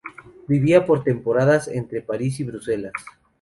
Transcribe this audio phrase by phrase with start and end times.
[0.47, 2.93] Vivía por temporadas entre París y Bruselas.